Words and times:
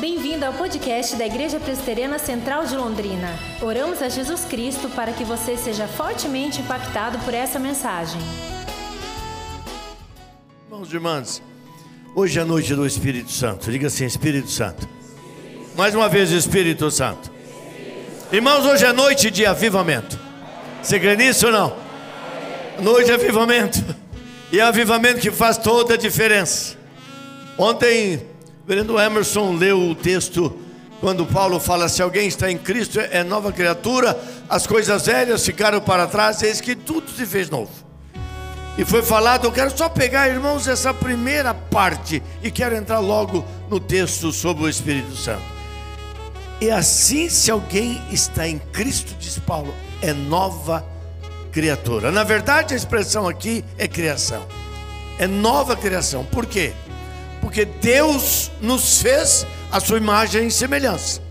Bem-vindo 0.00 0.46
ao 0.46 0.52
podcast 0.52 1.16
da 1.16 1.26
Igreja 1.26 1.58
Presbiteriana 1.58 2.20
Central 2.20 2.64
de 2.64 2.76
Londrina. 2.76 3.36
Oramos 3.60 4.00
a 4.00 4.08
Jesus 4.08 4.44
Cristo 4.44 4.88
para 4.90 5.12
que 5.12 5.24
você 5.24 5.56
seja 5.56 5.88
fortemente 5.88 6.60
impactado 6.60 7.18
por 7.24 7.34
essa 7.34 7.58
mensagem. 7.58 8.20
Irmãos 10.66 10.92
e 10.92 10.94
irmãs, 10.94 11.42
hoje 12.14 12.38
é 12.38 12.42
a 12.42 12.44
noite 12.44 12.76
do 12.76 12.86
Espírito 12.86 13.32
Santo. 13.32 13.72
Diga 13.72 13.88
assim: 13.88 14.04
Espírito 14.04 14.48
Santo. 14.48 14.88
Mais 15.76 15.96
uma 15.96 16.08
vez, 16.08 16.30
Espírito 16.30 16.88
Santo. 16.92 17.32
Irmãos, 18.30 18.64
hoje 18.66 18.84
é 18.84 18.92
noite 18.92 19.32
de 19.32 19.44
avivamento. 19.44 20.16
Você 20.80 21.00
crê 21.00 21.16
nisso 21.16 21.46
ou 21.46 21.52
não? 21.52 21.76
Noite 22.80 23.06
de 23.06 23.12
avivamento. 23.14 23.84
E 24.52 24.60
é 24.60 24.62
avivamento 24.62 25.20
que 25.20 25.32
faz 25.32 25.58
toda 25.58 25.94
a 25.94 25.96
diferença. 25.96 26.76
Ontem 27.58 28.37
Verendo 28.68 29.00
Emerson 29.00 29.54
leu 29.54 29.80
o 29.80 29.94
texto 29.94 30.54
quando 31.00 31.24
Paulo 31.24 31.58
fala: 31.58 31.88
se 31.88 32.02
alguém 32.02 32.28
está 32.28 32.50
em 32.50 32.58
Cristo, 32.58 33.00
é 33.00 33.24
nova 33.24 33.50
criatura, 33.50 34.20
as 34.46 34.66
coisas 34.66 35.06
velhas 35.06 35.42
ficaram 35.46 35.80
para 35.80 36.06
trás, 36.06 36.42
eis 36.42 36.60
que 36.60 36.76
tudo 36.76 37.10
se 37.10 37.24
fez 37.24 37.48
novo. 37.48 37.70
E 38.76 38.84
foi 38.84 39.02
falado, 39.02 39.46
eu 39.46 39.52
quero 39.52 39.76
só 39.76 39.88
pegar, 39.88 40.28
irmãos, 40.28 40.68
essa 40.68 40.92
primeira 40.92 41.54
parte 41.54 42.22
e 42.42 42.50
quero 42.50 42.76
entrar 42.76 42.98
logo 42.98 43.42
no 43.70 43.80
texto 43.80 44.30
sobre 44.30 44.64
o 44.64 44.68
Espírito 44.68 45.16
Santo. 45.16 45.42
E 46.60 46.70
assim, 46.70 47.30
se 47.30 47.50
alguém 47.50 48.02
está 48.10 48.46
em 48.46 48.58
Cristo, 48.58 49.16
diz 49.18 49.38
Paulo, 49.38 49.74
é 50.02 50.12
nova 50.12 50.84
criatura. 51.50 52.12
Na 52.12 52.22
verdade, 52.22 52.74
a 52.74 52.76
expressão 52.76 53.26
aqui 53.26 53.64
é 53.78 53.88
criação, 53.88 54.46
é 55.18 55.26
nova 55.26 55.74
criação. 55.74 56.22
Por 56.22 56.44
quê? 56.44 56.74
Porque 57.48 57.64
Deus 57.64 58.50
nos 58.60 59.00
fez 59.00 59.46
a 59.72 59.80
sua 59.80 59.96
imagem 59.96 60.48
e 60.48 60.50
semelhança. 60.50 61.22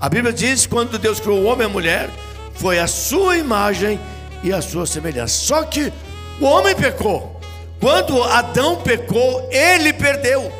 A 0.00 0.08
Bíblia 0.08 0.32
diz: 0.32 0.66
quando 0.66 0.98
Deus 0.98 1.20
criou 1.20 1.38
o 1.38 1.44
homem 1.44 1.68
e 1.68 1.70
a 1.70 1.72
mulher, 1.72 2.10
foi 2.54 2.80
a 2.80 2.88
sua 2.88 3.36
imagem 3.36 4.00
e 4.42 4.52
a 4.52 4.60
sua 4.60 4.86
semelhança. 4.86 5.34
Só 5.34 5.62
que 5.62 5.92
o 6.40 6.44
homem 6.46 6.74
pecou. 6.74 7.40
Quando 7.78 8.20
Adão 8.24 8.82
pecou, 8.82 9.48
ele 9.52 9.92
perdeu. 9.92 10.52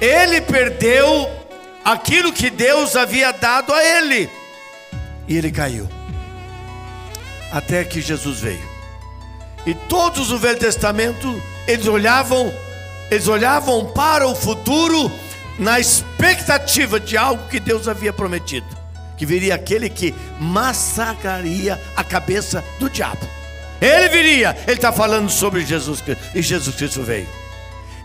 Ele 0.00 0.40
perdeu 0.40 1.28
aquilo 1.84 2.32
que 2.32 2.50
Deus 2.50 2.94
havia 2.94 3.32
dado 3.32 3.72
a 3.72 3.84
ele. 3.84 4.30
E 5.26 5.36
ele 5.36 5.50
caiu. 5.50 5.88
Até 7.50 7.82
que 7.82 8.00
Jesus 8.00 8.38
veio. 8.38 8.70
E 9.66 9.74
todos 9.74 10.30
o 10.30 10.38
Velho 10.38 10.60
Testamento, 10.60 11.42
eles 11.66 11.88
olhavam 11.88 12.54
eles 13.10 13.28
olhavam 13.28 13.86
para 13.92 14.26
o 14.26 14.34
futuro 14.34 15.10
na 15.58 15.78
expectativa 15.78 16.98
de 16.98 17.16
algo 17.16 17.48
que 17.48 17.60
Deus 17.60 17.86
havia 17.86 18.12
prometido, 18.12 18.66
que 19.16 19.24
viria 19.24 19.54
aquele 19.54 19.88
que 19.88 20.14
massacraria 20.40 21.80
a 21.96 22.02
cabeça 22.02 22.64
do 22.78 22.90
diabo. 22.90 23.26
Ele 23.80 24.08
viria, 24.08 24.56
ele 24.66 24.76
está 24.76 24.92
falando 24.92 25.30
sobre 25.30 25.64
Jesus 25.64 26.00
Cristo, 26.00 26.24
e 26.34 26.42
Jesus 26.42 26.74
Cristo 26.74 27.02
veio. 27.02 27.28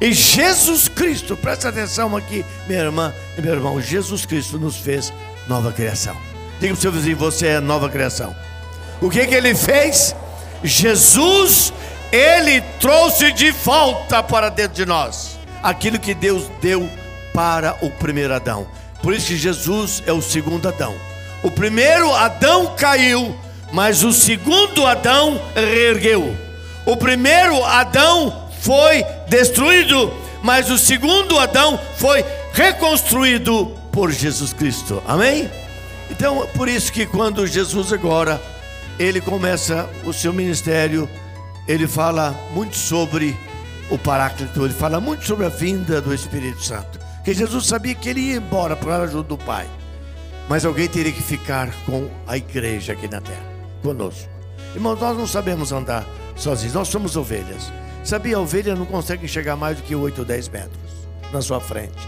E 0.02 0.14
Jesus 0.14 0.88
Cristo, 0.88 1.36
presta 1.36 1.69
atenção 1.69 2.16
aqui, 2.16 2.45
minha 2.67 2.80
irmã 2.80 3.13
e 3.38 3.41
meu 3.41 3.53
irmão, 3.53 3.81
Jesus 3.81 4.25
Cristo 4.25 4.58
nos 4.58 4.78
fez 4.78 5.11
nova 5.47 5.72
criação. 5.72 6.16
Diga 6.59 6.73
para 6.73 6.80
o 6.80 6.81
seu 6.81 6.91
vizinho, 6.91 7.17
você 7.17 7.47
é 7.47 7.59
nova 7.59 7.89
criação. 7.89 8.36
O 9.02 9.09
que, 9.09 9.25
que 9.25 9.36
ele 9.36 9.56
fez? 9.56 10.16
Jesus 10.63 11.73
ele 12.11 12.61
trouxe 12.79 13.31
de 13.31 13.52
volta 13.52 14.23
para 14.23 14.49
dentro 14.49 14.73
de 14.73 14.85
nós 14.85 15.38
aquilo 15.61 15.99
que 15.99 16.13
Deus 16.13 16.49
deu 16.61 16.89
para 17.33 17.77
o 17.81 17.89
primeiro 17.89 18.33
Adão. 18.33 18.67
Por 19.01 19.13
isso 19.13 19.27
que 19.27 19.38
Jesus 19.38 20.03
é 20.05 20.11
o 20.11 20.21
segundo 20.21 20.67
Adão. 20.67 20.95
O 21.43 21.51
primeiro 21.51 22.13
Adão 22.13 22.73
caiu, 22.75 23.35
mas 23.72 24.03
o 24.03 24.11
segundo 24.11 24.85
Adão 24.85 25.39
reergueu. 25.56 26.35
O 26.85 26.97
primeiro 26.97 27.63
Adão 27.63 28.50
foi 28.61 29.03
destruído, 29.28 30.11
mas 30.41 30.69
o 30.69 30.78
segundo 30.78 31.38
Adão 31.38 31.79
foi 31.97 32.25
reconstruído 32.53 33.67
por 33.91 34.11
Jesus 34.11 34.51
Cristo. 34.53 35.01
Amém? 35.07 35.50
Então, 36.09 36.47
por 36.55 36.67
isso 36.67 36.91
que 36.91 37.05
quando 37.05 37.45
Jesus 37.45 37.94
agora 37.94 38.41
ele 38.97 39.22
começa 39.22 39.89
o 40.03 40.11
seu 40.11 40.34
ministério, 40.34 41.07
ele 41.69 41.88
fala 41.88 42.35
muito 42.52 42.75
sobre 42.75 43.38
o 43.91 43.97
Paráclito, 43.97 44.66
ele 44.66 44.74
fala 44.74 45.00
muito 45.00 45.24
sobre 45.24 45.46
a 45.46 45.50
vinda 45.50 46.02
do 46.02 46.12
Espírito 46.12 46.63
Santo. 46.63 47.00
Que 47.24 47.31
Jesus 47.31 47.68
sabia 47.68 47.94
que 47.94 48.09
ele 48.09 48.22
ia 48.22 48.38
embora 48.38 48.75
para 48.75 48.96
a 48.96 49.03
ajuda 49.03 49.30
do 49.30 49.38
Pai, 49.38 49.68
mas 50.50 50.66
alguém 50.66 50.88
teria 50.88 51.12
que 51.12 51.22
ficar 51.22 51.69
com 51.85 52.09
a 52.25 52.35
igreja 52.35 52.94
aqui 52.94 53.08
na 53.08 53.22
terra, 53.22 53.46
conosco. 53.84 54.28
Irmãos, 54.74 55.00
nós 55.00 55.16
não 55.16 55.28
sabemos 55.28 55.72
andar 55.72 56.08
sozinhos, 56.35 56.74
nós 56.74 56.88
somos 56.88 57.16
ovelhas. 57.16 57.72
Sabia, 58.03 58.38
a 58.38 58.40
ovelha 58.40 58.75
não 58.75 58.88
consegue 58.88 59.28
chegar 59.28 59.56
mais 59.56 59.78
do 59.78 59.84
que 59.84 59.94
8 59.94 60.18
ou 60.18 60.25
10 60.25 60.50
metros 60.50 60.91
na 61.31 61.40
sua 61.40 61.59
frente. 61.59 62.08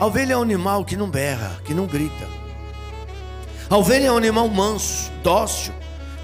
A 0.00 0.06
ovelha 0.06 0.32
é 0.32 0.36
um 0.36 0.42
animal 0.42 0.84
que 0.84 0.96
não 0.96 1.08
berra, 1.08 1.60
que 1.64 1.72
não 1.72 1.86
grita. 1.86 2.26
A 3.70 3.76
ovelha 3.76 4.08
é 4.08 4.12
um 4.12 4.16
animal 4.16 4.48
manso, 4.48 5.12
dócil, 5.22 5.72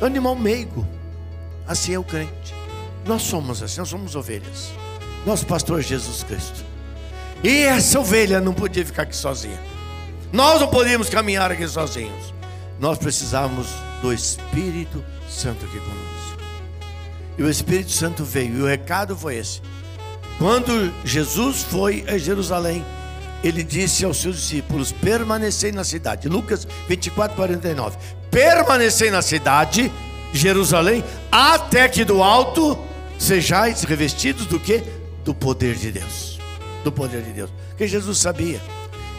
é 0.01 0.05
um 0.05 0.07
animal 0.09 0.35
meigo. 0.35 0.85
Assim 1.65 1.95
é 1.95 1.99
o 1.99 2.03
crente. 2.03 2.62
Nós 3.05 3.23
somos 3.23 3.63
assim, 3.63 3.81
nós 3.81 3.89
somos 3.89 4.15
ovelhas. 4.15 4.73
Nosso 5.27 5.47
pastor 5.47 5.81
Jesus 5.83 6.23
Cristo. 6.23 6.65
E 7.43 7.63
essa 7.63 7.99
ovelha 7.99 8.41
não 8.41 8.53
podia 8.55 8.85
ficar 8.85 9.03
aqui 9.03 9.17
sozinha. 9.17 9.61
Nós 10.33 10.61
não 10.61 10.69
podíamos 10.69 11.09
caminhar 11.09 11.51
aqui 11.51 11.67
sozinhos. 11.67 12.33
Nós 12.79 12.99
precisávamos 12.99 13.67
do 14.01 14.13
Espírito 14.13 15.05
Santo 15.29 15.65
aqui 15.65 15.79
conosco. 15.79 16.39
E 17.37 17.43
o 17.43 17.51
Espírito 17.51 17.91
Santo 17.91 18.25
veio, 18.25 18.59
e 18.59 18.63
o 18.63 18.67
recado 18.67 19.17
foi 19.17 19.37
esse. 19.37 19.61
Quando 20.39 20.93
Jesus 21.05 21.63
foi 21.63 22.05
a 22.09 22.19
Jerusalém, 22.19 22.85
ele 23.43 23.63
disse 23.63 24.05
aos 24.05 24.21
seus 24.21 24.37
discípulos: 24.37 24.93
permanecei 24.93 25.73
na 25.73 25.85
cidade. 25.85 26.29
Lucas 26.29 26.67
24, 26.89 27.37
49. 27.37 27.97
Permanecei 28.31 29.11
na 29.11 29.23
cidade, 29.23 29.91
Jerusalém, 30.33 31.05
até 31.31 31.89
que 31.89 32.05
do 32.05 32.23
alto 32.23 32.79
sejais 33.23 33.83
revestidos 33.83 34.47
do 34.47 34.59
que? 34.59 34.83
Do 35.25 35.35
poder 35.35 35.75
de 35.77 35.93
Deus. 35.93 36.39
Do 36.85 36.91
poder 36.91 37.23
de 37.23 37.33
Deus. 37.33 37.51
Porque 37.69 37.87
Jesus 37.87 38.19
sabia 38.19 38.61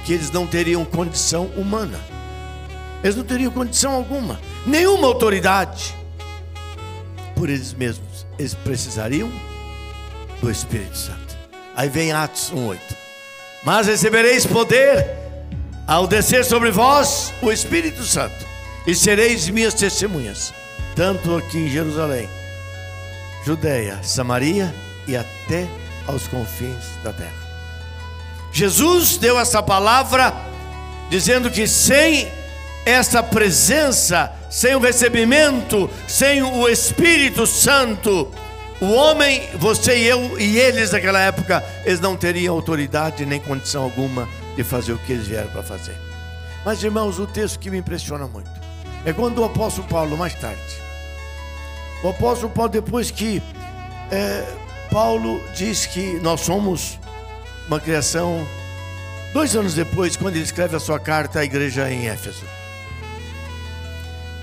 que 0.05 0.13
eles 0.13 0.29
não 0.31 0.45
teriam 0.45 0.83
condição 0.83 1.45
humana. 1.55 1.99
Eles 3.03 3.15
não 3.15 3.23
teriam 3.23 3.51
condição 3.51 3.93
alguma, 3.93 4.39
nenhuma 4.65 5.07
autoridade. 5.07 5.95
Por 7.35 7.49
eles 7.49 7.73
mesmos, 7.73 8.25
eles 8.39 8.53
precisariam 8.53 9.31
do 10.41 10.49
Espírito 10.49 10.97
Santo. 10.97 11.37
Aí 11.75 11.89
vem 11.89 12.11
Atos 12.11 12.51
1:8. 12.51 12.79
Mas 13.63 13.87
recebereis 13.87 14.45
poder 14.45 15.05
ao 15.87 16.07
descer 16.07 16.45
sobre 16.45 16.71
vós 16.71 17.33
o 17.41 17.51
Espírito 17.51 18.03
Santo, 18.03 18.45
e 18.87 18.95
sereis 18.95 19.49
minhas 19.49 19.73
testemunhas, 19.73 20.53
tanto 20.95 21.35
aqui 21.35 21.57
em 21.57 21.69
Jerusalém, 21.69 22.29
Judéia, 23.45 23.99
Samaria 24.03 24.73
e 25.07 25.15
até 25.15 25.67
aos 26.07 26.27
confins 26.27 26.97
da 27.03 27.11
terra. 27.11 27.43
Jesus 28.51 29.17
deu 29.17 29.39
essa 29.39 29.61
palavra 29.61 30.33
dizendo 31.09 31.49
que 31.49 31.67
sem 31.67 32.27
essa 32.85 33.23
presença, 33.23 34.31
sem 34.49 34.75
o 34.75 34.79
recebimento, 34.79 35.89
sem 36.07 36.41
o 36.41 36.67
Espírito 36.69 37.47
Santo, 37.47 38.31
o 38.79 38.91
homem, 38.91 39.41
você 39.55 39.97
e 39.97 40.05
eu 40.05 40.39
e 40.39 40.57
eles 40.57 40.91
naquela 40.91 41.19
época, 41.19 41.63
eles 41.85 41.99
não 41.99 42.15
teriam 42.15 42.53
autoridade 42.53 43.25
nem 43.25 43.39
condição 43.39 43.83
alguma 43.83 44.27
de 44.55 44.63
fazer 44.63 44.93
o 44.93 44.97
que 44.97 45.13
eles 45.13 45.27
vieram 45.27 45.49
para 45.49 45.63
fazer. 45.63 45.95
Mas 46.65 46.83
irmãos, 46.83 47.19
o 47.19 47.25
texto 47.25 47.59
que 47.59 47.69
me 47.69 47.77
impressiona 47.77 48.27
muito 48.27 48.51
é 49.05 49.11
quando 49.11 49.39
o 49.39 49.45
apóstolo 49.45 49.87
Paulo, 49.87 50.17
mais 50.17 50.33
tarde, 50.35 50.61
o 52.03 52.09
apóstolo 52.09 52.51
Paulo, 52.51 52.69
depois 52.69 53.09
que 53.09 53.41
é, 54.11 54.45
Paulo 54.91 55.41
diz 55.55 55.85
que 55.85 56.19
nós 56.19 56.41
somos 56.41 56.99
uma 57.67 57.79
criação, 57.79 58.45
dois 59.33 59.55
anos 59.55 59.73
depois, 59.73 60.17
quando 60.17 60.35
ele 60.35 60.43
escreve 60.43 60.75
a 60.75 60.79
sua 60.79 60.99
carta 60.99 61.39
à 61.39 61.45
igreja 61.45 61.89
em 61.89 62.07
Éfeso, 62.07 62.43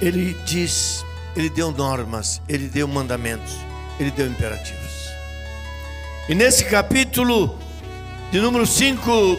ele 0.00 0.34
diz, 0.46 1.04
ele 1.36 1.50
deu 1.50 1.70
normas, 1.70 2.40
ele 2.48 2.66
deu 2.66 2.88
mandamentos, 2.88 3.54
ele 3.98 4.10
deu 4.10 4.26
imperativos. 4.26 4.80
E 6.28 6.34
nesse 6.34 6.64
capítulo 6.64 7.58
de 8.30 8.40
número 8.40 8.66
5 8.66 9.38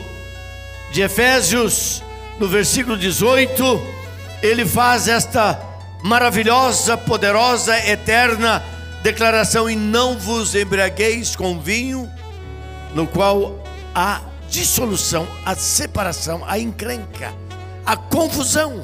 de 0.92 1.02
Efésios, 1.02 2.04
no 2.40 2.48
versículo 2.48 2.98
18, 2.98 3.82
ele 4.44 4.66
faz 4.66 5.08
esta 5.08 5.71
maravilhosa, 6.04 6.98
poderosa, 6.98 7.78
eterna 7.88 8.64
declaração: 9.02 9.70
E 9.70 9.76
não 9.76 10.18
vos 10.18 10.56
embriagueis 10.56 11.36
com 11.36 11.60
vinho, 11.60 12.10
no 12.94 13.08
qual 13.08 13.64
há 13.94 14.22
dissolução, 14.50 15.28
a 15.46 15.56
separação, 15.56 16.44
a 16.46 16.60
encrenca, 16.60 17.34
a 17.86 17.96
confusão. 17.96 18.84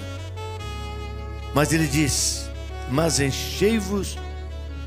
Mas 1.53 1.71
ele 1.71 1.87
diz: 1.87 2.49
Mas 2.89 3.19
enchei-vos 3.19 4.17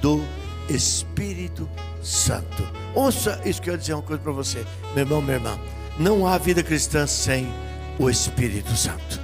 do 0.01 0.25
Espírito 0.69 1.69
Santo. 2.03 2.69
Ouça 2.95 3.41
isso 3.45 3.61
que 3.63 3.71
eu 3.71 3.75
ia 3.75 3.79
dizer 3.79 3.95
uma 3.95 4.03
coisa 4.03 4.23
para 4.23 4.33
você, 4.33 4.65
meu 4.95 5.05
irmão, 5.05 5.23
minha 5.23 5.37
irmã. 5.37 5.59
Não 5.99 6.27
há 6.27 6.39
vida 6.39 6.63
cristã 6.63 7.07
sem 7.07 7.53
o 7.99 8.09
Espírito 8.09 8.75
Santo. 8.75 9.21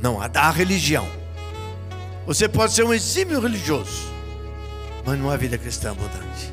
Não 0.00 0.20
há, 0.20 0.30
há 0.34 0.50
religião. 0.50 1.06
Você 2.26 2.48
pode 2.48 2.72
ser 2.72 2.84
um 2.84 2.94
exímio 2.94 3.40
religioso, 3.40 4.12
mas 5.04 5.18
não 5.18 5.30
há 5.30 5.36
vida 5.36 5.58
cristã 5.58 5.90
abundante. 5.90 6.52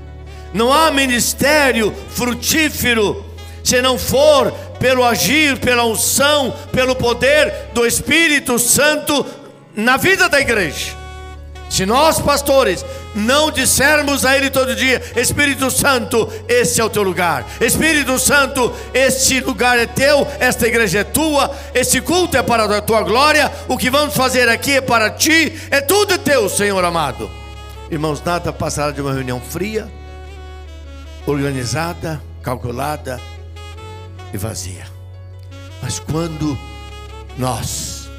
Não 0.53 0.71
há 0.71 0.91
ministério 0.91 1.93
frutífero 2.09 3.25
se 3.63 3.81
não 3.81 3.97
for 3.97 4.51
pelo 4.79 5.05
agir, 5.05 5.57
pela 5.59 5.85
unção, 5.85 6.53
pelo 6.71 6.95
poder 6.95 7.69
do 7.73 7.85
Espírito 7.85 8.59
Santo 8.59 9.25
na 9.75 9.97
vida 9.97 10.27
da 10.27 10.41
igreja. 10.41 10.97
Se 11.69 11.85
nós, 11.85 12.19
pastores, 12.19 12.83
não 13.13 13.51
dissermos 13.51 14.25
a 14.25 14.35
Ele 14.35 14.49
todo 14.49 14.75
dia: 14.75 15.01
Espírito 15.15 15.69
Santo, 15.69 16.31
esse 16.47 16.79
é 16.79 16.83
o 16.83 16.89
teu 16.89 17.03
lugar. 17.03 17.45
Espírito 17.59 18.17
Santo, 18.19 18.73
este 18.93 19.39
lugar 19.41 19.77
é 19.77 19.85
teu, 19.85 20.27
esta 20.39 20.67
igreja 20.67 20.99
é 20.99 21.03
tua, 21.03 21.55
esse 21.73 22.01
culto 22.01 22.37
é 22.37 22.43
para 22.43 22.77
a 22.77 22.81
tua 22.81 23.01
glória, 23.01 23.51
o 23.67 23.77
que 23.77 23.89
vamos 23.89 24.15
fazer 24.15 24.47
aqui 24.49 24.73
é 24.73 24.81
para 24.81 25.09
ti, 25.09 25.59
é 25.69 25.81
tudo 25.81 26.17
teu, 26.17 26.49
Senhor 26.49 26.83
amado. 26.83 27.29
Irmãos, 27.89 28.23
nada 28.23 28.53
passará 28.53 28.91
de 28.91 29.01
uma 29.01 29.13
reunião 29.13 29.41
fria, 29.41 29.91
organizada, 31.25 32.21
calculada 32.41 33.19
e 34.33 34.37
vazia. 34.37 34.85
Mas 35.81 35.99
quando 35.99 36.57
nós, 37.37 38.09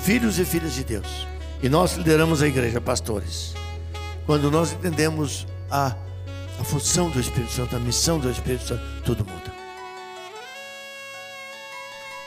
filhos 0.00 0.38
e 0.38 0.44
filhas 0.44 0.74
de 0.74 0.82
Deus, 0.82 1.28
e 1.62 1.68
nós 1.68 1.94
lideramos 1.94 2.42
a 2.42 2.48
igreja, 2.48 2.80
pastores. 2.80 3.59
Quando 4.30 4.48
nós 4.48 4.70
entendemos 4.70 5.44
a, 5.68 5.92
a 6.60 6.62
função 6.62 7.10
do 7.10 7.18
Espírito 7.18 7.50
Santo, 7.50 7.74
a 7.74 7.80
missão 7.80 8.20
do 8.20 8.30
Espírito 8.30 8.64
Santo, 8.64 8.80
tudo 9.04 9.26
muda. 9.28 9.52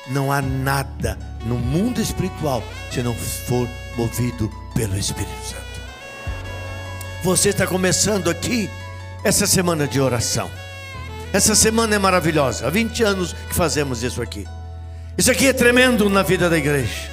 Não 0.08 0.30
há 0.30 0.42
nada 0.42 1.18
no 1.46 1.56
mundo 1.56 2.02
espiritual 2.02 2.62
se 2.92 3.02
não 3.02 3.16
for 3.16 3.70
movido 3.96 4.52
pelo 4.76 4.98
Espírito 4.98 5.32
Santo. 5.46 5.82
Você 7.24 7.48
está 7.48 7.66
começando 7.66 8.30
aqui 8.30 8.70
essa 9.24 9.48
semana 9.48 9.88
de 9.88 10.02
oração. 10.02 10.52
Essa 11.32 11.56
semana 11.56 11.96
é 11.96 12.00
maravilhosa. 12.00 12.68
Há 12.68 12.70
20 12.70 13.02
anos 13.02 13.32
que 13.32 13.56
fazemos 13.56 14.04
isso 14.04 14.22
aqui. 14.22 14.46
Isso 15.18 15.32
aqui 15.32 15.48
é 15.48 15.54
tremendo 15.54 16.10
na 16.10 16.22
vida 16.22 16.50
da 16.50 16.58
igreja. 16.58 17.10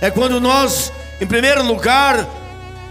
É 0.00 0.10
quando 0.10 0.40
nós 0.40 0.92
em 1.20 1.26
primeiro 1.26 1.62
lugar, 1.62 2.26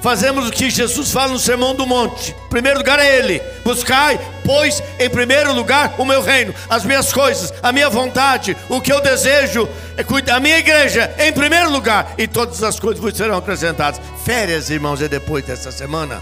fazemos 0.01 0.47
o 0.47 0.51
que 0.51 0.69
Jesus 0.69 1.11
fala 1.11 1.33
no 1.33 1.39
Sermão 1.39 1.75
do 1.75 1.85
Monte. 1.85 2.35
Em 2.45 2.49
primeiro 2.49 2.79
lugar 2.79 2.99
é 2.99 3.17
Ele. 3.17 3.41
Buscai, 3.63 4.19
pois, 4.45 4.81
em 4.99 5.09
primeiro 5.09 5.53
lugar 5.53 5.95
o 5.97 6.05
meu 6.05 6.21
reino, 6.21 6.53
as 6.69 6.83
minhas 6.83 7.11
coisas, 7.13 7.53
a 7.61 7.71
minha 7.71 7.89
vontade, 7.89 8.55
o 8.67 8.81
que 8.81 8.91
eu 8.91 9.01
desejo, 9.01 9.67
é 9.97 10.31
a 10.31 10.39
minha 10.39 10.57
igreja 10.57 11.13
em 11.19 11.31
primeiro 11.31 11.69
lugar, 11.69 12.13
e 12.17 12.27
todas 12.27 12.63
as 12.63 12.79
coisas 12.79 13.01
vos 13.01 13.15
serão 13.15 13.37
acrescentadas. 13.37 14.01
Férias, 14.25 14.69
irmãos, 14.69 15.01
é 15.01 15.07
depois 15.07 15.45
dessa 15.45 15.71
semana. 15.71 16.21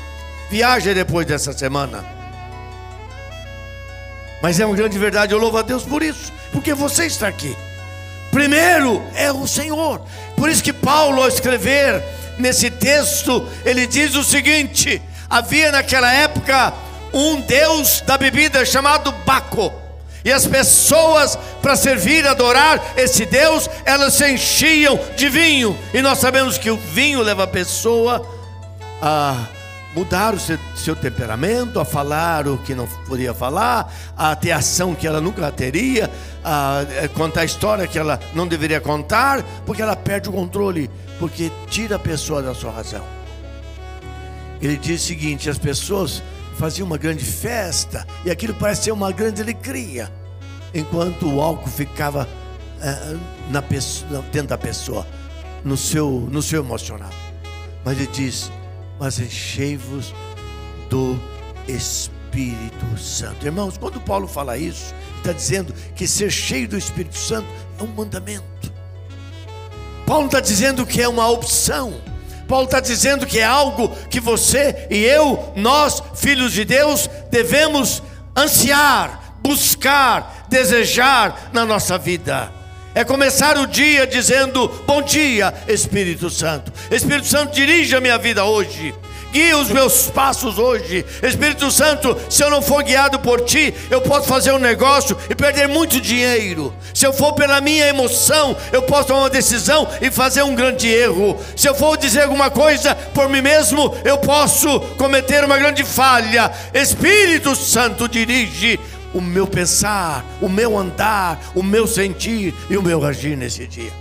Viagem 0.49 0.91
é 0.91 0.95
depois 0.95 1.25
dessa 1.25 1.53
semana. 1.53 2.05
Mas 4.41 4.59
é 4.59 4.65
uma 4.65 4.75
grande 4.75 4.97
verdade, 4.97 5.33
eu 5.33 5.39
louvo 5.39 5.57
a 5.57 5.61
Deus 5.61 5.83
por 5.83 6.03
isso, 6.03 6.31
porque 6.51 6.73
você 6.73 7.05
está 7.05 7.27
aqui. 7.27 7.55
Primeiro 8.31 9.03
é 9.15 9.31
o 9.31 9.47
Senhor. 9.47 10.01
Por 10.35 10.49
isso 10.49 10.63
que 10.63 10.73
Paulo, 10.73 11.21
ao 11.21 11.27
escrever 11.27 12.03
nesse 12.37 12.69
texto, 12.69 13.47
ele 13.65 13.87
diz 13.87 14.15
o 14.15 14.23
seguinte: 14.23 15.01
havia 15.29 15.71
naquela 15.71 16.11
época 16.11 16.73
um 17.13 17.41
deus 17.41 18.01
da 18.05 18.17
bebida 18.17 18.65
chamado 18.65 19.11
Baco. 19.25 19.73
E 20.23 20.31
as 20.31 20.45
pessoas, 20.45 21.37
para 21.61 21.77
servir 21.77 22.27
adorar 22.27 22.81
esse 22.97 23.25
Deus, 23.25 23.69
elas 23.85 24.13
se 24.13 24.29
enchiam 24.29 24.99
de 25.15 25.29
vinho. 25.29 25.77
E 25.93 26.01
nós 26.01 26.19
sabemos 26.19 26.57
que 26.57 26.69
o 26.69 26.75
vinho 26.75 27.21
leva 27.21 27.43
a 27.43 27.47
pessoa 27.47 28.27
a 29.01 29.45
mudar 29.97 30.35
o 30.35 30.39
seu, 30.39 30.59
seu, 30.75 30.95
temperamento, 30.95 31.79
a 31.79 31.85
falar 31.85 32.47
o 32.47 32.59
que 32.59 32.75
não 32.75 32.85
podia 33.07 33.33
falar, 33.33 33.91
a 34.15 34.35
ter 34.35 34.51
ação 34.51 34.93
que 34.93 35.07
ela 35.07 35.19
nunca 35.19 35.51
teria, 35.51 36.07
a, 36.43 36.85
é, 37.01 37.07
contar 37.07 37.41
a 37.41 37.45
história 37.45 37.87
que 37.87 37.97
ela 37.97 38.19
não 38.35 38.47
deveria 38.47 38.79
contar, 38.79 39.41
porque 39.65 39.81
ela 39.81 39.95
perde 39.95 40.29
o 40.29 40.31
controle, 40.31 40.87
porque 41.17 41.51
tira 41.67 41.95
a 41.95 41.99
pessoa 41.99 42.43
da 42.43 42.53
sua 42.53 42.71
razão. 42.71 43.03
Ele 44.61 44.77
diz 44.77 45.01
o 45.01 45.05
seguinte: 45.05 45.49
as 45.49 45.57
pessoas 45.57 46.21
faziam 46.59 46.85
uma 46.85 46.97
grande 46.97 47.25
festa 47.25 48.05
e 48.23 48.29
aquilo 48.29 48.53
parece 48.53 48.83
ser 48.83 48.91
uma 48.91 49.11
grande 49.11 49.41
alegria, 49.41 50.11
enquanto 50.75 51.27
o 51.27 51.41
álcool 51.41 51.69
ficava 51.71 52.27
é, 52.79 53.17
na 53.49 53.63
dentro 54.31 54.49
da 54.49 54.57
pessoa, 54.59 55.07
no 55.65 55.75
seu, 55.75 56.27
no 56.31 56.43
seu 56.43 56.61
emocional. 56.61 57.09
Mas 57.83 57.97
ele 57.97 58.07
diz: 58.13 58.51
mas 58.99 59.19
enchei-vos 59.19 60.13
do 60.89 61.19
Espírito 61.67 62.97
Santo. 62.97 63.45
Irmãos, 63.45 63.77
quando 63.77 63.99
Paulo 64.01 64.27
fala 64.27 64.57
isso, 64.57 64.93
está 65.17 65.31
dizendo 65.31 65.73
que 65.95 66.07
ser 66.07 66.31
cheio 66.31 66.67
do 66.67 66.77
Espírito 66.77 67.17
Santo 67.17 67.47
é 67.79 67.83
um 67.83 67.87
mandamento. 67.87 68.71
Paulo 70.05 70.27
está 70.27 70.39
dizendo 70.39 70.85
que 70.85 71.01
é 71.01 71.07
uma 71.07 71.29
opção. 71.29 72.01
Paulo 72.47 72.65
está 72.65 72.79
dizendo 72.79 73.25
que 73.25 73.39
é 73.39 73.45
algo 73.45 73.89
que 74.09 74.21
você 74.21 74.87
e 74.89 75.03
eu, 75.03 75.51
nós, 75.55 76.01
filhos 76.15 76.53
de 76.53 76.63
Deus, 76.63 77.09
devemos 77.29 78.01
ansiar, 78.35 79.37
buscar, 79.41 80.45
desejar 80.49 81.49
na 81.51 81.65
nossa 81.65 81.97
vida 81.97 82.56
é 82.97 83.05
começar 83.05 83.59
o 83.59 83.67
dia 83.67 84.07
dizendo: 84.07 84.67
Bom 84.87 85.03
dia, 85.03 85.53
Espírito 85.67 86.31
Santo. 86.31 86.73
Espírito 86.89 87.27
Santo, 87.27 87.53
dirija 87.53 88.01
minha 88.01 88.17
vida 88.17 88.43
hoje. 88.43 88.91
Guia 89.31 89.55
os 89.55 89.69
meus 89.69 90.09
passos 90.09 90.57
hoje. 90.57 91.05
Espírito 91.21 91.69
Santo, 91.69 92.17
se 92.27 92.43
eu 92.43 92.49
não 92.49 92.59
for 92.59 92.81
guiado 92.81 93.19
por 93.19 93.41
ti, 93.41 93.71
eu 93.91 94.01
posso 94.01 94.27
fazer 94.27 94.51
um 94.51 94.57
negócio 94.57 95.15
e 95.29 95.35
perder 95.35 95.67
muito 95.67 96.01
dinheiro. 96.01 96.73
Se 96.91 97.05
eu 97.05 97.13
for 97.13 97.33
pela 97.33 97.61
minha 97.61 97.87
emoção, 97.87 98.57
eu 98.71 98.81
posso 98.81 99.09
tomar 99.09 99.19
uma 99.19 99.29
decisão 99.29 99.87
e 100.01 100.09
fazer 100.09 100.41
um 100.41 100.55
grande 100.55 100.87
erro. 100.87 101.39
Se 101.55 101.69
eu 101.69 101.75
for 101.75 101.97
dizer 101.97 102.23
alguma 102.23 102.49
coisa 102.49 102.95
por 103.13 103.29
mim 103.29 103.41
mesmo, 103.41 103.95
eu 104.03 104.17
posso 104.17 104.79
cometer 104.97 105.43
uma 105.43 105.59
grande 105.59 105.83
falha. 105.83 106.51
Espírito 106.73 107.55
Santo, 107.55 108.07
dirige 108.07 108.79
o 109.17 109.21
meu 109.21 109.47
pensar, 109.47 110.23
o 110.39 110.47
meu 110.47 110.77
andar, 110.77 111.39
o 111.55 111.63
meu 111.63 111.87
sentir 111.87 112.53
e 112.69 112.77
o 112.77 112.83
meu 112.83 113.03
agir 113.03 113.35
nesse 113.35 113.65
dia. 113.65 113.91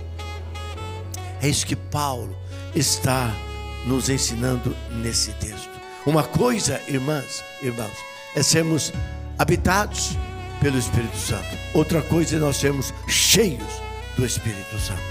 É 1.41 1.49
isso 1.49 1.65
que 1.65 1.75
Paulo 1.75 2.35
está 2.75 3.33
nos 3.87 4.09
ensinando 4.09 4.75
nesse 4.91 5.31
texto. 5.33 5.69
Uma 6.05 6.23
coisa, 6.23 6.79
irmãs, 6.87 7.43
irmãos, 7.63 7.97
é 8.35 8.43
sermos 8.43 8.93
habitados 9.39 10.15
pelo 10.61 10.77
Espírito 10.77 11.17
Santo. 11.17 11.57
Outra 11.73 12.01
coisa 12.03 12.35
é 12.35 12.39
nós 12.39 12.57
sermos 12.57 12.93
cheios 13.07 13.81
do 14.15 14.23
Espírito 14.23 14.77
Santo. 14.79 15.01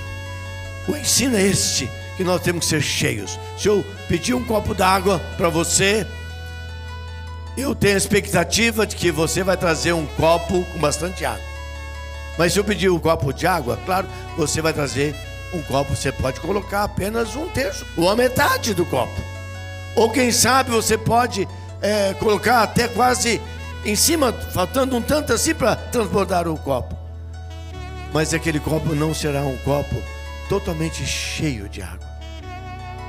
O 0.89 0.97
ensino 0.97 1.37
é 1.37 1.43
este 1.43 1.91
que 2.17 2.23
nós 2.23 2.41
temos 2.43 2.65
que 2.65 2.71
ser 2.71 2.81
cheios. 2.81 3.39
Se 3.59 3.69
eu 3.69 3.85
pedir 4.09 4.35
um 4.35 4.45
copo 4.45 4.73
d'água 4.73 5.19
para 5.37 5.49
você, 5.49 6.07
eu 7.57 7.75
tenho 7.75 7.95
a 7.95 7.99
expectativa 7.99 8.87
de 8.87 8.97
que 8.97 9.11
você 9.11 9.43
vai 9.43 9.57
trazer 9.57 9.93
um 9.93 10.07
copo 10.07 10.65
com 10.73 10.79
bastante 10.79 11.25
água. 11.25 11.45
Mas 12.39 12.53
se 12.53 12.59
eu 12.59 12.65
pedir 12.65 12.91
um 12.91 12.99
copo 12.99 13.33
de 13.33 13.47
água, 13.47 13.79
claro, 13.87 14.07
você 14.37 14.61
vai 14.61 14.73
trazer 14.73 15.15
um 15.55 15.63
copo, 15.63 15.97
você 15.97 16.13
pode 16.13 16.41
colocar 16.41 16.85
apenas 16.85 17.35
um 17.35 17.49
terço, 17.49 17.87
ou 17.97 18.11
a 18.11 18.17
metade 18.17 18.75
do 18.75 18.85
copo. 18.85 19.21
Ou 19.95 20.11
quem 20.11 20.31
sabe 20.31 20.71
você 20.71 20.99
pode 20.99 21.49
é, 21.81 22.13
colocar 22.15 22.63
até 22.63 22.89
quase 22.89 23.41
em 23.85 23.97
cima, 23.97 24.33
faltando 24.33 24.97
um 24.97 25.01
tanto 25.01 25.33
assim 25.33 25.55
para 25.55 25.77
transbordar 25.77 26.47
o 26.47 26.59
copo. 26.59 26.95
Mas 28.13 28.35
aquele 28.35 28.61
copo 28.61 28.95
não 28.95 29.15
será 29.15 29.41
um 29.41 29.57
copo 29.59 30.03
totalmente 30.49 31.07
cheio 31.07 31.69
de 31.69 31.83
água. 31.83 32.07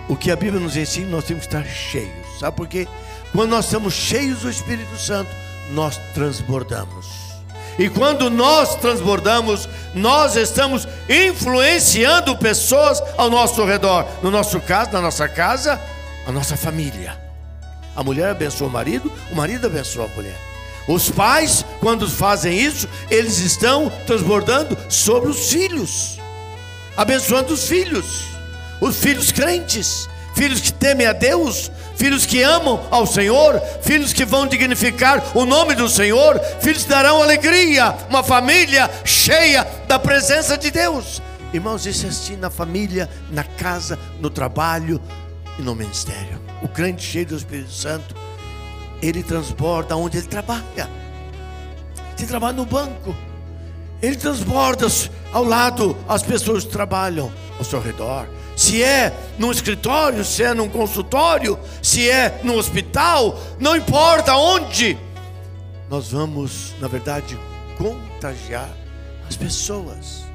O 0.07 0.15
que 0.15 0.31
a 0.31 0.35
Bíblia 0.35 0.61
nos 0.61 0.77
ensina, 0.77 1.09
nós 1.09 1.25
temos 1.25 1.45
que 1.45 1.53
estar 1.53 1.67
cheios. 1.67 2.39
Sabe 2.39 2.55
por 2.55 2.67
quê? 2.67 2.87
Quando 3.33 3.51
nós 3.51 3.65
estamos 3.65 3.93
cheios 3.93 4.39
do 4.39 4.49
Espírito 4.49 4.97
Santo, 4.97 5.29
nós 5.71 5.99
transbordamos. 6.13 7.05
E 7.77 7.89
quando 7.89 8.29
nós 8.29 8.75
transbordamos, 8.75 9.69
nós 9.93 10.35
estamos 10.35 10.87
influenciando 11.07 12.35
pessoas 12.37 13.01
ao 13.15 13.29
nosso 13.29 13.63
redor. 13.65 14.05
No 14.23 14.31
nosso 14.31 14.59
caso, 14.59 14.91
na 14.91 15.01
nossa 15.01 15.29
casa, 15.29 15.79
a 16.25 16.31
nossa 16.31 16.57
família. 16.57 17.17
A 17.95 18.03
mulher 18.03 18.29
abençoa 18.29 18.67
o 18.67 18.71
marido, 18.71 19.11
o 19.31 19.35
marido 19.35 19.67
abençoa 19.67 20.05
a 20.05 20.15
mulher. 20.15 20.35
Os 20.87 21.09
pais, 21.09 21.65
quando 21.79 22.09
fazem 22.09 22.57
isso, 22.57 22.87
eles 23.11 23.39
estão 23.39 23.91
transbordando 24.05 24.77
sobre 24.89 25.29
os 25.29 25.49
filhos, 25.49 26.17
abençoando 26.95 27.53
os 27.53 27.67
filhos, 27.67 28.23
os 28.79 28.97
filhos 28.97 29.31
crentes, 29.31 30.09
filhos 30.37 30.61
que 30.61 30.71
temem 30.71 31.07
a 31.07 31.13
Deus, 31.13 31.71
filhos 31.95 32.23
que 32.23 32.43
amam 32.43 32.79
ao 32.91 33.07
Senhor, 33.07 33.59
filhos 33.81 34.13
que 34.13 34.23
vão 34.23 34.45
dignificar 34.45 35.35
o 35.35 35.47
nome 35.47 35.73
do 35.73 35.89
Senhor, 35.89 36.39
filhos 36.61 36.83
que 36.83 36.89
darão 36.89 37.23
alegria, 37.23 37.95
uma 38.07 38.23
família 38.23 38.87
cheia 39.03 39.67
da 39.87 39.97
presença 39.97 40.55
de 40.55 40.69
Deus. 40.69 41.23
Irmãos, 41.51 41.87
isso 41.87 42.05
é 42.05 42.09
assim 42.09 42.35
na 42.35 42.51
família, 42.51 43.09
na 43.31 43.43
casa, 43.43 43.97
no 44.19 44.29
trabalho 44.29 45.01
e 45.57 45.63
no 45.63 45.73
ministério. 45.73 46.39
O 46.61 46.67
crente 46.67 47.03
cheio 47.03 47.25
do 47.25 47.35
Espírito 47.35 47.71
Santo, 47.71 48.15
ele 49.01 49.23
transborda 49.23 49.97
onde 49.97 50.19
ele 50.19 50.27
trabalha. 50.27 50.87
Se 52.15 52.27
trabalha 52.27 52.57
no 52.57 52.65
banco, 52.65 53.15
ele 54.03 54.15
transborda 54.15 54.85
ao 55.33 55.43
lado 55.43 55.97
as 56.07 56.21
pessoas 56.21 56.63
trabalham 56.63 57.31
ao 57.57 57.65
seu 57.65 57.81
redor. 57.81 58.27
Se 58.67 58.83
é 58.83 59.17
num 59.39 59.49
escritório, 59.49 60.25
se 60.25 60.43
é 60.43 60.53
num 60.53 60.67
consultório, 60.67 61.57
se 61.81 62.09
é 62.09 62.41
no 62.43 62.55
hospital, 62.55 63.41
não 63.61 63.77
importa 63.77 64.35
onde, 64.35 64.97
nós 65.89 66.11
vamos, 66.11 66.75
na 66.77 66.89
verdade, 66.89 67.39
contagiar 67.77 68.69
as 69.25 69.37
pessoas. 69.37 70.25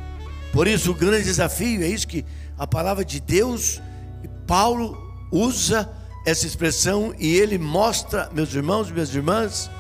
Por 0.50 0.66
isso, 0.66 0.92
o 0.92 0.94
grande 0.94 1.24
desafio 1.24 1.82
é 1.82 1.88
isso 1.88 2.08
que 2.08 2.24
a 2.56 2.66
palavra 2.66 3.04
de 3.04 3.20
Deus, 3.20 3.82
Paulo 4.46 4.96
usa 5.30 5.86
essa 6.24 6.46
expressão 6.46 7.14
e 7.18 7.36
ele 7.36 7.58
mostra, 7.58 8.30
meus 8.32 8.54
irmãos 8.54 8.88
e 8.88 8.94
minhas 8.94 9.14
irmãs, 9.14 9.70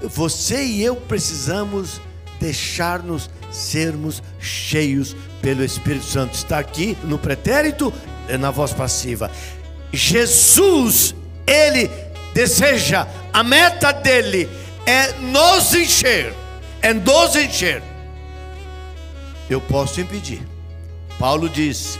você 0.00 0.64
e 0.64 0.80
eu 0.80 0.94
precisamos 0.94 2.00
deixar-nos 2.38 3.28
sermos 3.50 4.22
cheios 4.38 5.16
pelo 5.40 5.64
Espírito 5.64 6.04
Santo. 6.04 6.34
Está 6.34 6.58
aqui 6.58 6.96
no 7.04 7.18
pretérito, 7.18 7.92
é 8.28 8.36
na 8.36 8.50
voz 8.50 8.72
passiva. 8.72 9.30
Jesus, 9.92 11.14
ele 11.46 11.90
deseja, 12.34 13.06
a 13.32 13.42
meta 13.42 13.92
dele 13.92 14.48
é 14.86 15.12
nos 15.12 15.74
encher, 15.74 16.34
é 16.82 16.92
nos 16.92 17.36
encher. 17.36 17.82
Eu 19.48 19.60
posso 19.60 20.00
impedir. 20.00 20.42
Paulo 21.18 21.48
diz: 21.48 21.98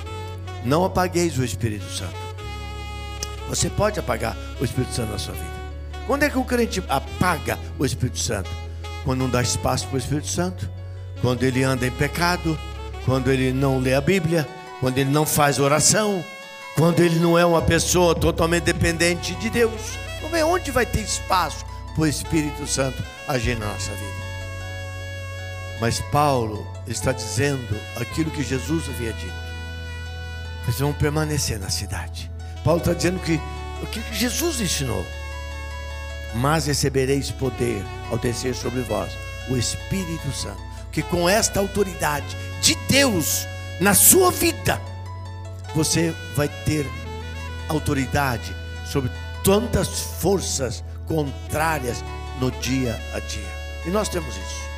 Não 0.65 0.85
apagueis 0.85 1.37
o 1.37 1.45
Espírito 1.45 1.91
Santo. 1.91 2.19
Você 3.49 3.69
pode 3.69 3.99
apagar 3.99 4.37
o 4.61 4.65
Espírito 4.65 4.95
Santo 4.95 5.11
na 5.11 5.19
sua 5.19 5.35
vida. 5.35 5.61
Quando 6.07 6.23
é 6.23 6.31
que 6.31 6.39
o 6.39 6.45
crente 6.45 6.83
apaga 6.89 7.59
o 7.79 7.85
Espírito 7.85 8.19
Santo? 8.19 8.51
Quando 9.05 9.21
não 9.21 9.29
dá 9.29 9.43
espaço 9.43 9.87
para 9.89 9.97
o 9.97 9.99
Espírito 9.99 10.29
Santo, 10.29 10.71
quando 11.21 11.43
ele 11.43 11.63
anda 11.63 11.87
em 11.87 11.91
pecado, 11.91 12.59
quando 13.11 13.29
ele 13.29 13.53
não 13.53 13.81
lê 13.81 13.93
a 13.93 14.01
Bíblia, 14.01 14.49
quando 14.79 14.97
ele 14.97 15.11
não 15.11 15.27
faz 15.27 15.59
oração, 15.59 16.25
quando 16.77 17.01
ele 17.01 17.19
não 17.19 17.37
é 17.37 17.45
uma 17.45 17.61
pessoa 17.61 18.15
totalmente 18.15 18.63
dependente 18.63 19.35
de 19.35 19.51
Deus. 19.51 19.99
Vamos 20.21 20.31
ver 20.31 20.45
onde 20.45 20.71
vai 20.71 20.87
ter 20.87 21.01
espaço 21.01 21.67
para 21.93 22.03
o 22.03 22.07
Espírito 22.07 22.65
Santo 22.69 23.03
agir 23.27 23.59
na 23.59 23.67
nossa 23.67 23.91
vida. 23.91 24.15
Mas 25.81 26.01
Paulo 26.13 26.65
está 26.87 27.11
dizendo 27.11 27.77
aquilo 27.97 28.31
que 28.31 28.45
Jesus 28.45 28.89
havia 28.89 29.13
dito. 29.13 29.35
Eles 30.63 30.79
vão 30.79 30.93
permanecer 30.93 31.59
na 31.59 31.69
cidade. 31.69 32.31
Paulo 32.63 32.79
está 32.79 32.93
dizendo 32.93 33.19
que 33.19 33.41
o 33.83 33.87
que 33.87 34.01
Jesus 34.13 34.61
ensinou. 34.61 35.05
Mas 36.37 36.67
recebereis 36.67 37.33
poder 37.33 37.85
ao 38.09 38.19
descer 38.19 38.55
sobre 38.55 38.83
vós 38.83 39.13
o 39.49 39.57
Espírito 39.57 40.31
Santo. 40.31 40.63
Que 40.93 41.03
com 41.03 41.29
esta 41.29 41.59
autoridade 41.59 42.37
de 42.71 42.77
Deus 42.89 43.49
na 43.81 43.95
sua 43.95 44.31
vida, 44.31 44.81
você 45.75 46.15
vai 46.37 46.49
ter 46.49 46.87
autoridade 47.69 48.55
sobre 48.85 49.11
tantas 49.43 49.89
forças 50.21 50.85
contrárias 51.07 52.05
no 52.39 52.51
dia 52.53 53.01
a 53.13 53.19
dia. 53.19 53.61
E 53.85 53.91
nós 53.91 54.09
temos 54.09 54.37
isso. 54.37 54.71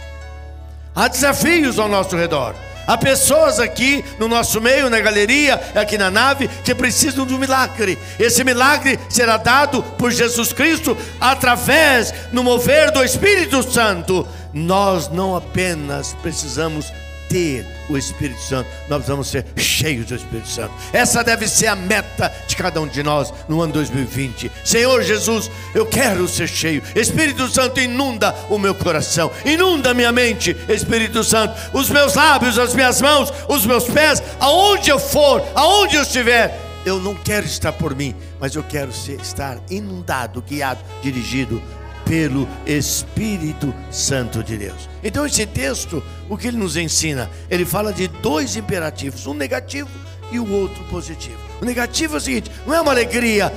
Há 0.94 1.08
desafios 1.08 1.78
ao 1.78 1.88
nosso 1.88 2.16
redor. 2.16 2.54
Há 2.86 2.96
pessoas 2.96 3.60
aqui 3.60 4.04
no 4.18 4.26
nosso 4.26 4.60
meio, 4.60 4.88
na 4.88 4.98
galeria, 4.98 5.60
aqui 5.74 5.98
na 5.98 6.10
nave, 6.10 6.48
que 6.48 6.74
precisam 6.74 7.26
de 7.26 7.34
um 7.34 7.38
milagre. 7.38 7.98
Esse 8.18 8.42
milagre 8.42 8.98
será 9.08 9.36
dado 9.36 9.82
por 9.82 10.10
Jesus 10.10 10.52
Cristo 10.52 10.96
através 11.20 12.12
no 12.32 12.42
mover 12.42 12.90
do 12.90 13.04
Espírito 13.04 13.62
Santo. 13.62 14.26
Nós 14.52 15.08
não 15.08 15.36
apenas 15.36 16.14
precisamos 16.22 16.92
ter 17.32 17.66
o 17.88 17.96
Espírito 17.96 18.40
Santo, 18.42 18.68
nós 18.88 18.98
precisamos 18.98 19.28
ser 19.28 19.46
cheios 19.56 20.04
do 20.04 20.14
Espírito 20.14 20.48
Santo. 20.48 20.74
Essa 20.92 21.24
deve 21.24 21.48
ser 21.48 21.68
a 21.68 21.74
meta 21.74 22.30
de 22.46 22.54
cada 22.54 22.78
um 22.78 22.86
de 22.86 23.02
nós 23.02 23.32
no 23.48 23.62
ano 23.62 23.72
2020. 23.72 24.52
Senhor 24.62 25.02
Jesus, 25.02 25.50
eu 25.74 25.86
quero 25.86 26.28
ser 26.28 26.46
cheio. 26.46 26.82
Espírito 26.94 27.48
Santo, 27.48 27.80
inunda 27.80 28.34
o 28.50 28.58
meu 28.58 28.74
coração, 28.74 29.30
inunda 29.46 29.94
minha 29.94 30.12
mente, 30.12 30.54
Espírito 30.68 31.24
Santo, 31.24 31.58
os 31.72 31.88
meus 31.88 32.14
lábios, 32.14 32.58
as 32.58 32.74
minhas 32.74 33.00
mãos, 33.00 33.32
os 33.48 33.64
meus 33.64 33.84
pés, 33.84 34.22
aonde 34.38 34.90
eu 34.90 34.98
for, 34.98 35.42
aonde 35.54 35.96
eu 35.96 36.02
estiver. 36.02 36.60
Eu 36.84 37.00
não 37.00 37.14
quero 37.14 37.46
estar 37.46 37.72
por 37.72 37.94
mim, 37.94 38.14
mas 38.38 38.54
eu 38.54 38.62
quero 38.62 38.92
ser, 38.92 39.18
estar 39.20 39.58
inundado, 39.70 40.42
guiado, 40.42 40.80
dirigido 41.00 41.62
pelo 42.04 42.48
Espírito 42.66 43.74
Santo 43.90 44.42
de 44.42 44.56
Deus. 44.56 44.88
Então, 45.02 45.26
esse 45.26 45.46
texto, 45.46 46.02
o 46.28 46.36
que 46.36 46.48
ele 46.48 46.56
nos 46.56 46.76
ensina? 46.76 47.30
Ele 47.50 47.64
fala 47.64 47.92
de 47.92 48.08
dois 48.08 48.56
imperativos, 48.56 49.26
um 49.26 49.34
negativo 49.34 49.90
e 50.30 50.38
o 50.38 50.50
outro 50.50 50.82
positivo. 50.84 51.38
O 51.60 51.64
negativo 51.64 52.14
é 52.14 52.18
o 52.18 52.20
seguinte: 52.20 52.50
não 52.66 52.74
é 52.74 52.80
uma 52.80 52.92
alegria 52.92 53.52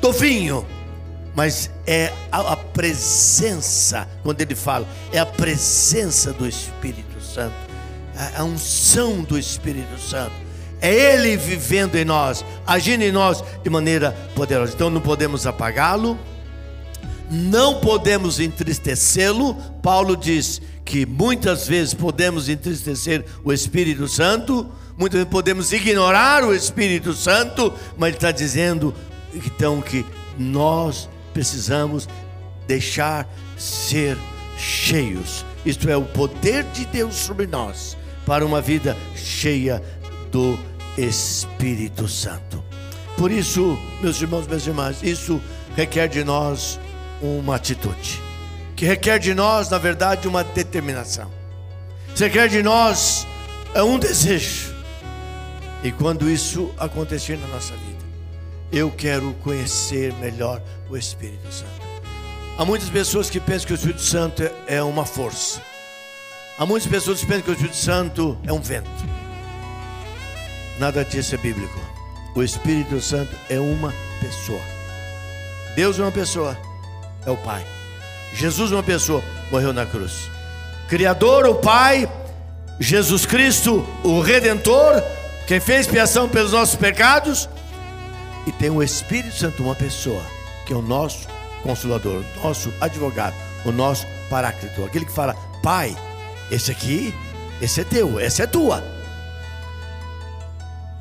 do 0.00 0.12
vinho, 0.12 0.66
mas 1.34 1.70
é 1.86 2.12
a, 2.30 2.56
presença, 2.56 4.08
quando 4.22 4.40
ele 4.40 4.54
fala, 4.54 4.86
é 5.12 5.18
a 5.18 5.26
presença 5.26 6.32
do 6.32 6.46
Espírito 6.46 7.20
Santo, 7.20 7.54
a 8.36 8.44
unção 8.44 9.22
do 9.22 9.38
Espírito 9.38 9.98
Santo. 9.98 10.44
É 10.80 10.92
Ele 11.14 11.36
vivendo 11.36 11.96
em 11.96 12.04
nós, 12.04 12.44
agindo 12.66 13.02
em 13.02 13.10
nós 13.10 13.42
de 13.62 13.70
maneira 13.70 14.12
poderosa. 14.34 14.74
Então 14.74 14.90
não 14.90 15.00
podemos 15.00 15.46
apagá-lo, 15.46 16.18
não 17.30 17.80
podemos 17.80 18.40
entristecê-lo. 18.40 19.54
Paulo 19.82 20.16
diz 20.16 20.60
que 20.84 21.06
muitas 21.06 21.66
vezes 21.66 21.94
podemos 21.94 22.48
entristecer 22.48 23.24
o 23.42 23.52
Espírito 23.52 24.06
Santo, 24.06 24.66
muitas 24.96 25.18
vezes 25.18 25.30
podemos 25.32 25.72
ignorar 25.72 26.44
o 26.44 26.54
Espírito 26.54 27.12
Santo, 27.14 27.72
mas 27.96 28.08
ele 28.08 28.16
está 28.16 28.30
dizendo 28.30 28.94
então 29.34 29.80
que 29.80 30.04
nós 30.38 31.08
precisamos 31.32 32.08
deixar 32.66 33.28
ser 33.58 34.16
cheios, 34.56 35.44
isto 35.64 35.88
é, 35.88 35.96
o 35.96 36.02
poder 36.02 36.64
de 36.72 36.84
Deus 36.86 37.14
sobre 37.14 37.46
nós, 37.46 37.96
para 38.24 38.44
uma 38.44 38.60
vida 38.60 38.96
cheia 39.14 39.82
do 40.30 40.58
Espírito 40.96 42.08
Santo. 42.08 42.62
Por 43.16 43.30
isso, 43.30 43.78
meus 44.00 44.20
irmãos, 44.20 44.46
minhas 44.46 44.66
irmãs, 44.66 45.02
isso 45.02 45.40
requer 45.76 46.08
de 46.08 46.24
nós 46.24 46.78
uma 47.22 47.56
atitude, 47.56 48.22
que 48.76 48.84
requer 48.84 49.18
de 49.18 49.34
nós, 49.34 49.68
na 49.70 49.78
verdade, 49.78 50.28
uma 50.28 50.44
determinação. 50.44 51.30
Requer 52.16 52.48
de 52.48 52.62
nós 52.62 53.26
é 53.74 53.82
um 53.82 53.98
desejo. 53.98 54.74
E 55.82 55.92
quando 55.92 56.30
isso 56.30 56.72
acontecer 56.78 57.36
na 57.36 57.46
nossa 57.48 57.74
vida, 57.74 58.04
eu 58.72 58.90
quero 58.90 59.34
conhecer 59.42 60.12
melhor 60.14 60.62
o 60.88 60.96
Espírito 60.96 61.52
Santo. 61.52 61.84
Há 62.56 62.64
muitas 62.64 62.88
pessoas 62.88 63.28
que 63.28 63.40
pensam 63.40 63.66
que 63.66 63.72
o 63.72 63.74
Espírito 63.74 64.00
Santo 64.00 64.42
é 64.66 64.82
uma 64.82 65.04
força. 65.04 65.60
Há 66.56 66.64
muitas 66.64 66.88
pessoas 66.88 67.20
que 67.20 67.26
pensam 67.26 67.42
que 67.42 67.50
o 67.50 67.54
Espírito 67.54 67.76
Santo 67.76 68.38
é 68.46 68.52
um 68.52 68.60
vento. 68.60 68.88
Nada 70.78 71.04
disso 71.04 71.34
é 71.34 71.38
bíblico. 71.38 71.78
O 72.34 72.42
Espírito 72.42 73.00
Santo 73.00 73.36
é 73.48 73.58
uma 73.58 73.92
pessoa. 74.20 74.62
Deus 75.74 75.98
é 75.98 76.02
uma 76.02 76.12
pessoa 76.12 76.56
é 77.26 77.30
o 77.30 77.36
Pai. 77.36 77.64
Jesus, 78.34 78.72
uma 78.72 78.82
pessoa, 78.82 79.22
morreu 79.50 79.72
na 79.72 79.86
cruz. 79.86 80.30
Criador, 80.88 81.46
o 81.46 81.54
Pai, 81.54 82.10
Jesus 82.80 83.24
Cristo, 83.24 83.86
o 84.02 84.20
Redentor, 84.20 85.02
quem 85.46 85.60
fez 85.60 85.82
expiação 85.86 86.28
pelos 86.28 86.52
nossos 86.52 86.74
pecados, 86.74 87.48
e 88.46 88.52
tem 88.52 88.70
o 88.70 88.82
Espírito 88.82 89.34
Santo, 89.34 89.62
uma 89.62 89.74
pessoa, 89.74 90.22
que 90.66 90.72
é 90.72 90.76
o 90.76 90.82
nosso 90.82 91.28
consolador, 91.62 92.22
o 92.36 92.46
nosso 92.46 92.72
advogado, 92.80 93.34
o 93.64 93.72
nosso 93.72 94.06
paráclito, 94.28 94.84
aquele 94.84 95.06
que 95.06 95.12
fala: 95.12 95.34
Pai, 95.62 95.96
esse 96.50 96.70
aqui, 96.70 97.14
esse 97.62 97.80
é 97.80 97.84
teu, 97.84 98.20
essa 98.20 98.42
é 98.42 98.46
tua. 98.46 98.84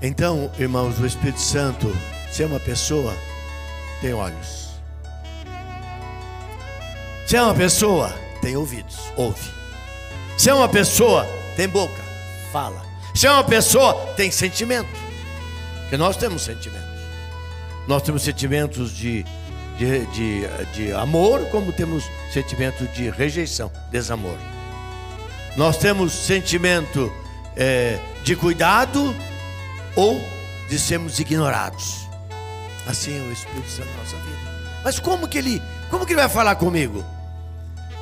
Então, 0.01 0.51
irmãos, 0.57 0.99
o 0.99 1.05
Espírito 1.05 1.41
Santo, 1.41 1.93
se 2.31 2.43
é 2.43 2.45
uma 2.45 2.59
pessoa, 2.59 3.13
tem 4.01 4.13
olhos 4.13 4.62
Se 7.33 7.37
é 7.37 7.41
uma 7.41 7.55
pessoa, 7.55 8.13
tem 8.43 8.55
ouvidos, 8.55 9.11
ouve. 9.17 9.49
Se 10.37 10.51
é 10.51 10.53
uma 10.53 10.69
pessoa, 10.69 11.25
tem 11.55 11.67
boca, 11.67 11.99
fala. 12.51 12.79
Se 13.15 13.25
é 13.25 13.31
uma 13.31 13.43
pessoa, 13.43 13.95
tem 14.15 14.29
sentimento. 14.29 14.95
Porque 15.81 15.97
nós 15.97 16.15
temos 16.15 16.43
sentimentos. 16.43 16.99
Nós 17.87 18.03
temos 18.03 18.21
sentimentos 18.21 18.95
de, 18.95 19.25
de, 19.79 20.05
de, 20.11 20.47
de 20.73 20.93
amor, 20.93 21.43
como 21.49 21.73
temos 21.73 22.03
sentimento 22.31 22.85
de 22.89 23.09
rejeição, 23.09 23.71
desamor. 23.89 24.37
Nós 25.57 25.77
temos 25.77 26.13
sentimento 26.13 27.11
é, 27.55 27.97
de 28.23 28.35
cuidado 28.35 29.11
ou 29.95 30.21
de 30.69 30.77
sermos 30.77 31.17
ignorados. 31.17 32.07
Assim 32.85 33.17
é 33.17 33.27
o 33.27 33.31
Espírito 33.31 33.71
Santo 33.71 33.89
na 33.89 34.03
nossa 34.03 34.17
vida. 34.17 34.37
Mas 34.83 34.99
como 34.99 35.27
que 35.27 35.39
ele, 35.39 35.59
como 35.89 36.05
que 36.05 36.13
ele 36.13 36.21
vai 36.21 36.29
falar 36.29 36.57
comigo? 36.57 37.03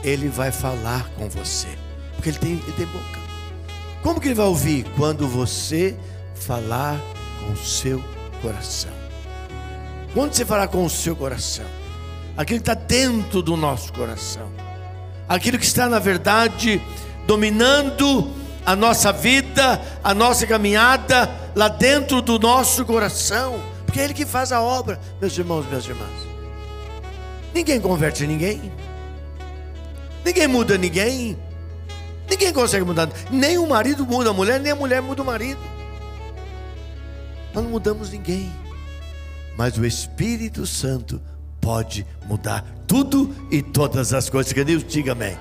Ele 0.04 0.28
vai 0.28 0.52
falar 0.52 1.10
com 1.18 1.30
você, 1.30 1.68
porque 2.16 2.30
ele 2.30 2.40
tem, 2.40 2.52
ele 2.52 2.74
tem 2.74 2.86
boca. 2.88 3.20
Como 4.02 4.20
que 4.20 4.28
ele 4.28 4.36
vai 4.36 4.48
ouvir? 4.48 4.86
Quando 4.98 5.28
você 5.28 5.96
falar 6.34 7.00
com 7.40 7.54
o 7.54 7.58
seu 7.58 8.04
coração. 8.42 8.92
Quando 10.14 10.34
você 10.34 10.44
falar 10.44 10.68
com 10.68 10.84
o 10.84 10.90
seu 10.90 11.16
coração, 11.16 11.66
aquilo 12.36 12.60
que 12.60 12.70
está 12.70 12.74
dentro 12.74 13.42
do 13.42 13.56
nosso 13.56 13.94
coração, 13.94 14.52
aquilo 15.30 15.58
que 15.58 15.66
está, 15.66 15.88
na 15.88 16.00
verdade, 16.00 16.82
dominando 17.26 18.30
a 18.66 18.76
nossa 18.76 19.12
vida, 19.14 19.82
a 20.04 20.14
nossa 20.14 20.46
caminhada 20.46 21.30
lá 21.56 21.68
dentro 21.68 22.22
do 22.22 22.38
nosso 22.38 22.84
coração, 22.86 23.62
porque 23.86 24.00
é 24.00 24.04
Ele 24.04 24.14
que 24.14 24.26
faz 24.26 24.52
a 24.52 24.62
obra, 24.62 25.00
meus 25.20 25.38
irmãos, 25.38 25.66
minhas 25.68 25.86
irmãs. 25.86 26.10
Ninguém 27.54 27.80
converte 27.80 28.26
ninguém, 28.26 28.72
ninguém 30.26 30.48
muda 30.48 30.78
ninguém, 30.78 31.38
ninguém 32.30 32.54
consegue 32.54 32.86
mudar, 32.86 33.10
nem 33.32 33.58
o 33.58 33.68
marido 33.68 34.06
muda 34.06 34.30
a 34.30 34.34
mulher, 34.34 34.60
nem 34.60 34.72
a 34.72 34.76
mulher 34.76 35.02
muda 35.02 35.22
o 35.22 35.26
marido. 35.26 35.62
Nós 37.54 37.64
não 37.64 37.72
mudamos 37.72 38.12
ninguém, 38.12 38.52
mas 39.58 39.78
o 39.78 39.86
Espírito 39.86 40.66
Santo 40.66 41.22
pode 41.60 42.06
mudar 42.26 42.66
tudo 42.88 43.34
e 43.52 43.62
todas 43.62 44.14
as 44.14 44.30
coisas. 44.30 44.52
Que 44.52 44.64
Deus 44.64 44.84
diga 44.84 45.12
amém. 45.12 45.38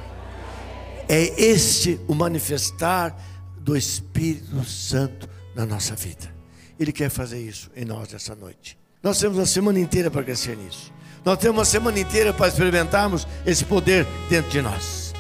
É 1.08 1.42
este 1.42 1.98
o 2.06 2.14
manifestar 2.14 3.16
do 3.58 3.76
Espírito 3.76 4.64
Santo 4.64 5.28
na 5.54 5.66
nossa 5.66 5.94
vida. 5.94 6.32
Ele 6.78 6.92
quer 6.92 7.10
fazer 7.10 7.40
isso 7.40 7.70
em 7.74 7.84
nós 7.84 8.12
essa 8.14 8.34
noite. 8.34 8.78
Nós 9.02 9.18
temos 9.18 9.36
uma 9.38 9.46
semana 9.46 9.80
inteira 9.80 10.10
para 10.10 10.22
crescer 10.22 10.56
nisso. 10.56 10.92
Nós 11.24 11.38
temos 11.38 11.58
uma 11.58 11.64
semana 11.64 11.98
inteira 11.98 12.32
para 12.32 12.48
experimentarmos 12.48 13.26
esse 13.44 13.64
poder 13.64 14.06
dentro 14.28 14.50
de 14.50 14.62
nós. 14.62 15.12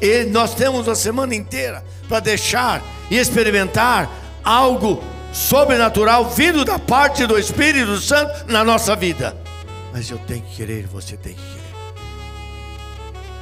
E 0.00 0.24
nós 0.24 0.54
temos 0.54 0.86
uma 0.86 0.94
semana 0.94 1.34
inteira 1.34 1.84
para 2.08 2.20
deixar 2.20 2.82
e 3.10 3.16
experimentar 3.16 4.10
algo 4.44 5.02
sobrenatural 5.32 6.30
vindo 6.30 6.64
da 6.64 6.78
parte 6.78 7.26
do 7.26 7.38
Espírito 7.38 7.98
Santo 7.98 8.50
na 8.50 8.64
nossa 8.64 8.94
vida. 8.94 9.36
Mas 9.92 10.10
eu 10.10 10.18
tenho 10.18 10.42
que 10.42 10.56
querer, 10.56 10.86
você 10.86 11.16
tem 11.16 11.34
que 11.34 11.40
querer. 11.40 11.56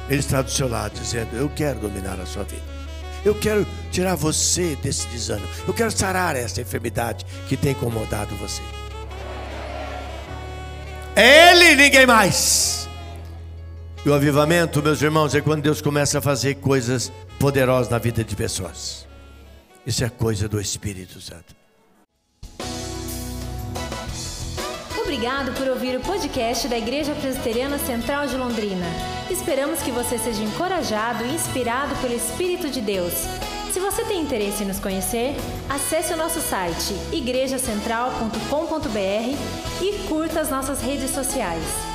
Ele 0.09 0.19
está 0.19 0.41
do 0.41 0.51
seu 0.51 0.67
lado 0.67 0.93
dizendo: 0.93 1.35
Eu 1.35 1.49
quero 1.49 1.79
dominar 1.79 2.19
a 2.19 2.25
sua 2.25 2.43
vida. 2.43 2.63
Eu 3.23 3.33
quero 3.33 3.65
tirar 3.91 4.15
você 4.15 4.75
desse 4.75 5.07
desânimo. 5.07 5.47
Eu 5.67 5.73
quero 5.73 5.89
sarar 5.91 6.35
essa 6.35 6.61
enfermidade 6.61 7.25
que 7.47 7.57
tem 7.57 7.71
incomodado 7.71 8.35
você. 8.35 8.61
É 11.15 11.51
Ele, 11.51 11.75
ninguém 11.75 12.05
mais. 12.05 12.89
E 14.05 14.09
o 14.09 14.13
avivamento, 14.13 14.83
meus 14.83 15.01
irmãos, 15.01 15.33
é 15.33 15.41
quando 15.41 15.63
Deus 15.63 15.81
começa 15.81 16.19
a 16.19 16.21
fazer 16.21 16.55
coisas 16.55 17.11
poderosas 17.39 17.89
na 17.89 17.97
vida 17.97 18.23
de 18.23 18.35
pessoas. 18.35 19.07
Isso 19.85 20.03
é 20.03 20.09
coisa 20.09 20.49
do 20.49 20.59
Espírito 20.59 21.21
Santo. 21.21 21.55
Obrigado 24.99 25.53
por 25.53 25.67
ouvir 25.69 25.95
o 25.97 26.01
podcast 26.01 26.67
da 26.67 26.77
Igreja 26.77 27.15
Presbiteriana 27.15 27.77
Central 27.77 28.27
de 28.27 28.35
Londrina. 28.35 28.85
Esperamos 29.29 29.81
que 29.81 29.91
você 29.91 30.17
seja 30.17 30.43
encorajado 30.43 31.23
e 31.23 31.33
inspirado 31.33 31.95
pelo 32.01 32.13
Espírito 32.13 32.69
de 32.69 32.81
Deus. 32.81 33.13
Se 33.75 33.81
você 33.81 34.05
tem 34.05 34.21
interesse 34.21 34.63
em 34.63 34.67
nos 34.67 34.79
conhecer, 34.79 35.35
acesse 35.69 36.13
o 36.13 36.15
nosso 36.15 36.39
site 36.39 36.93
igrejacentral.com.br 37.11 39.83
e 39.83 40.07
curta 40.07 40.39
as 40.39 40.49
nossas 40.49 40.79
redes 40.79 41.11
sociais. 41.11 41.94